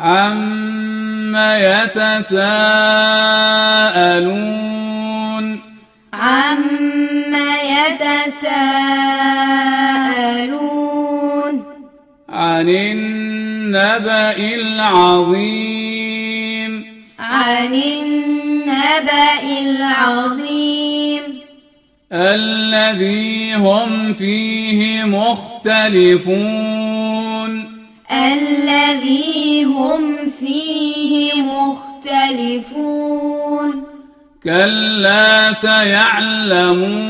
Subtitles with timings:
[0.00, 2.40] عم يتساءلون
[6.12, 7.36] عم
[8.00, 8.70] يتساءلون
[12.28, 15.90] عن النبأ العظيم
[17.18, 21.22] عن النبأ العظيم
[22.12, 26.50] الذي هم فيه مختلفون
[28.12, 28.59] الذي
[29.80, 32.90] هم فيه مختلفون.
[34.44, 37.00] كلا سيعلمون.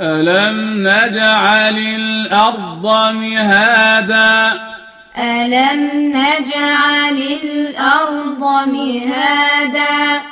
[0.00, 4.73] ألم نجعل الأرض مهادا؟
[5.18, 10.22] ألم نجعل الأرض مهادا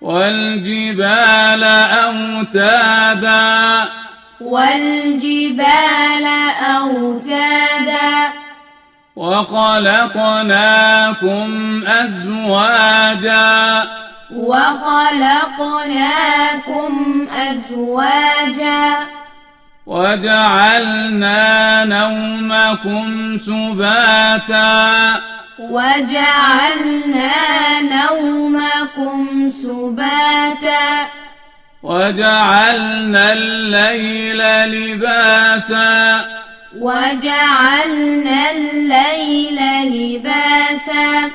[0.00, 1.64] والجبال
[2.04, 3.88] أوتادا
[4.40, 6.26] والجبال
[6.80, 8.32] أوتادا
[9.16, 10.62] وخلقناكم
[11.86, 13.88] أزواجا
[14.34, 18.94] وخلقناكم أزواجا
[19.86, 25.20] وجعلنا نومكم سباتا.
[25.58, 27.30] وجعلنا
[27.80, 31.06] نومكم سباتا.
[31.82, 36.24] وجعلنا الليل لباسا.
[36.78, 41.30] وجعلنا الليل لباسا.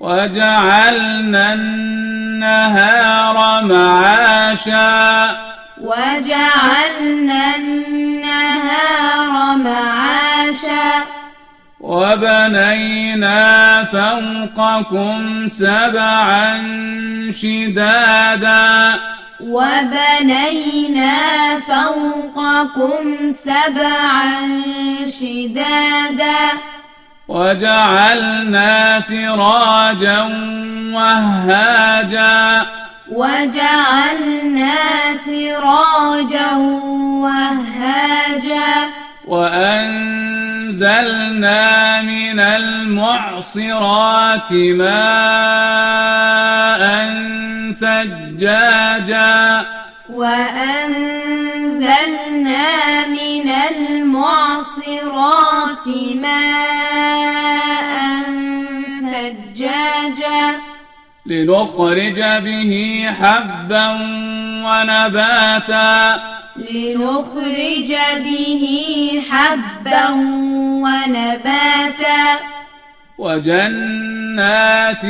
[0.00, 5.55] وجعلنا النهار معاشا.
[5.86, 11.04] وجعلنا النهار معاشا.
[11.80, 16.62] وبنينا فوقكم سبعا
[17.30, 18.94] شدادا.
[19.40, 21.16] وبنينا
[21.60, 24.62] فوقكم سبعا
[25.20, 26.42] شدادا.
[27.28, 30.22] وجعلنا سراجا
[30.92, 32.66] وهاجا.
[33.08, 34.74] وجعلنا
[35.24, 36.52] سراجا
[37.22, 38.90] وهاجا
[39.26, 40.82] وأنزلنا
[42.02, 43.72] من المعصرات
[44.52, 44.96] ماء
[47.80, 49.66] ثجاجا
[50.08, 51.46] وأنزلنا
[53.06, 55.08] من المعصرات
[56.14, 56.85] ماء
[61.26, 63.98] لنخرج به حبا
[64.64, 66.20] ونباتا.
[66.56, 67.92] لنخرج
[68.24, 68.64] به
[69.30, 70.08] حبا
[70.84, 72.24] ونباتا.
[73.18, 75.04] وجنات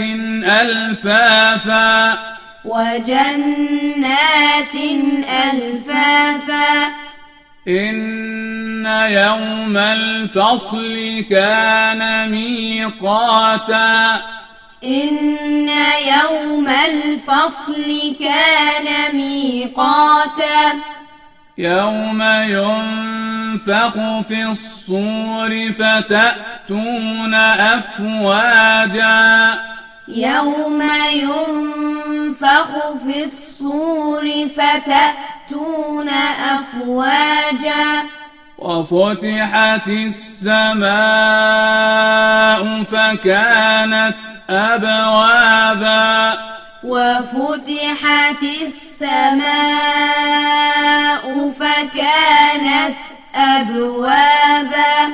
[0.44, 2.18] ألفافا.
[2.64, 4.74] وجنات
[5.44, 6.88] ألفافا.
[7.68, 14.35] إن يوم الفصل كان ميقاتا.
[14.86, 15.68] إن
[16.06, 20.72] يوم الفصل كان ميقاتا.
[21.58, 23.94] يوم ينفخ
[24.28, 29.14] في الصور فتأتون أفواجا.
[30.08, 30.82] يوم
[31.12, 32.68] ينفخ
[33.06, 36.08] في الصور فتأتون
[36.54, 38.02] أفواجا.
[38.58, 40.84] وفتحت السماء
[42.84, 44.16] فكانت
[44.50, 46.38] أبوابا.
[46.84, 49.44] وفتحت السماء
[51.50, 52.98] فكانت
[53.34, 55.12] أبوابا.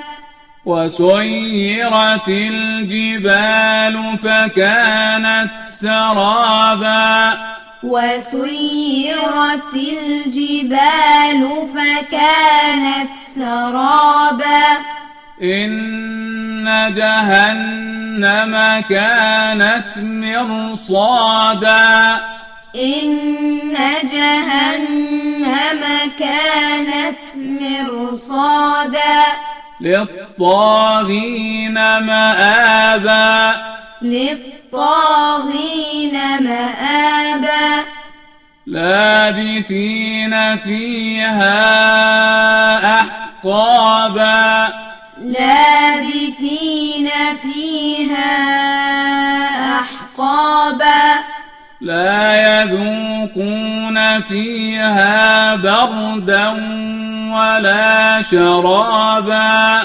[0.65, 7.52] وسيرت الجبال فكانت سرابا.
[7.85, 14.63] وسيرت الجبال فكانت سرابا.
[15.43, 18.55] إن جهنم
[18.89, 21.31] كانت مرصادا.
[22.77, 23.77] إن
[24.13, 25.83] جهنم
[26.19, 29.23] كانت مرصادا.
[29.81, 33.82] للطاغين مآبا.
[34.03, 34.83] للطاغين
[36.41, 37.85] مآبا.
[38.67, 41.51] لابثين فيها
[43.01, 44.69] أحقابا.
[45.19, 47.11] لابثين
[47.43, 48.39] فيها
[49.81, 51.23] أحقابا.
[51.81, 56.49] لا يذوقون فيها بردا
[57.33, 59.83] ولا شرابا.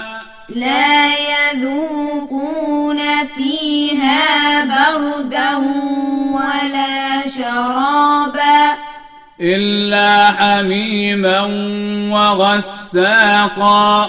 [0.50, 3.00] لا يذوقون
[3.38, 5.56] فيها بردا
[6.32, 8.76] ولا شرابا
[9.42, 11.42] إلا حميما
[12.12, 14.06] وغساقا.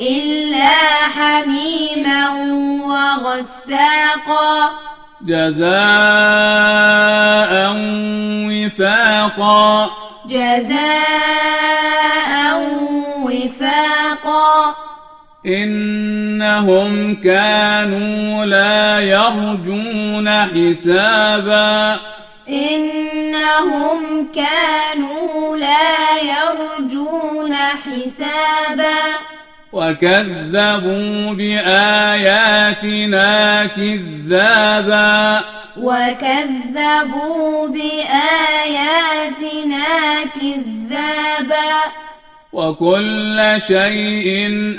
[0.00, 0.76] إلا
[1.16, 2.30] حميما
[2.84, 4.70] وغساقا.
[5.22, 5.72] جزاء
[8.48, 9.90] وفاقا.
[10.26, 10.88] جزاء
[13.22, 14.74] وفاقا.
[15.48, 21.96] إنهم كانوا لا يرجون حسابا.
[22.48, 28.98] إنهم كانوا لا يرجون حسابا.
[29.72, 32.86] وكذبوا بآياتنا
[33.66, 35.44] كذابا.
[35.76, 38.18] وكذبوا بآياتنا
[40.40, 42.07] كذابا.
[42.52, 44.28] وكل شيء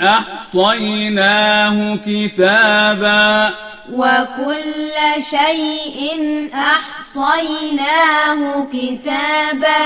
[0.02, 3.50] أحصيناه كتابا.
[3.92, 5.98] وكل شيء
[6.54, 9.82] أحصيناه كتابا.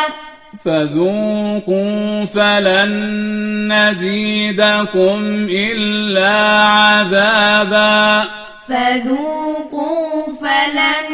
[0.64, 8.28] فذوقوا فلن نزيدكم إلا عذابا.
[8.68, 11.06] فذوقوا فلن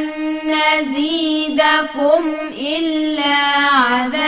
[0.47, 2.23] نزيدكم
[2.61, 3.37] إلا
[3.73, 4.20] عذابا.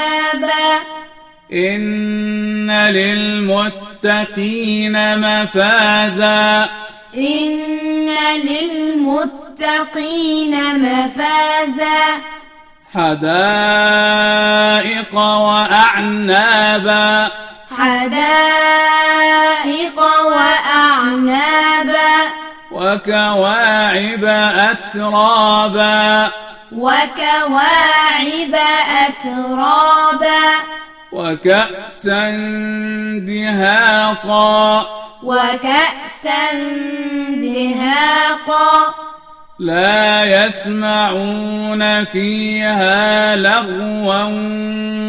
[1.53, 4.39] إن للمتقين
[5.19, 6.69] مفازا
[7.17, 8.09] إن
[8.45, 9.75] للمتقين
[10.79, 12.21] مفازا
[12.95, 14.35] حدائق
[15.15, 17.09] وأعنابا
[17.79, 18.93] حدائق
[20.27, 21.93] وأعنابا
[22.73, 24.25] وكواعب
[24.71, 26.31] أترابا
[26.73, 28.55] وكواعب
[29.09, 30.62] أترابا
[31.33, 32.31] وكأسا
[33.27, 34.87] دهاقا.
[35.23, 36.53] وكأسا
[37.29, 38.95] دهاقا.
[39.59, 44.23] لا يسمعون فيها لغوا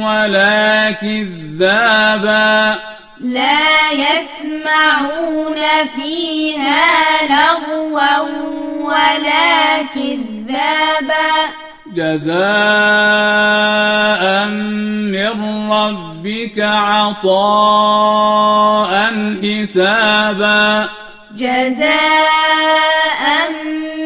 [0.06, 2.80] ولا كذابا.
[3.20, 5.60] لا يسمعون
[5.96, 6.86] فيها
[7.30, 8.20] لغوا
[8.82, 11.63] ولا كذابا.
[11.96, 12.34] جزاء
[15.14, 15.34] من
[15.72, 17.74] ربك عطاء
[19.44, 20.90] حسابا.
[21.36, 21.92] جزاء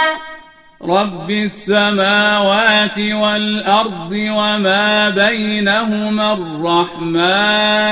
[0.85, 7.91] رب السماوات والأرض وما بينهما الرحمن.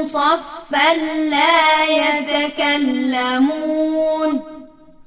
[0.04, 0.94] صفا
[1.30, 1.84] لا
[2.58, 4.40] يتكلمون.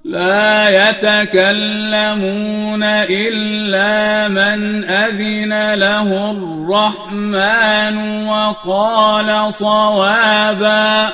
[0.03, 11.13] لا يتكلمون إلا من أذن له الرحمن وقال صوابا.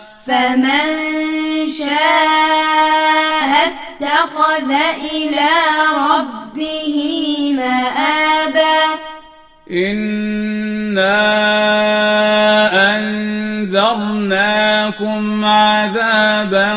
[0.31, 0.87] فمن
[1.79, 4.71] شاء اتخذ
[5.13, 5.51] إلى
[6.11, 6.97] ربه
[7.57, 8.79] مآبا.
[9.71, 11.17] إنا
[12.97, 14.25] أنذرناكم
[15.45, 16.71] عذابا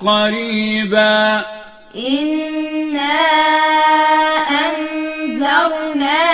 [0.00, 1.42] قريبا.
[1.96, 3.16] إنا
[4.64, 6.33] أنذرناكم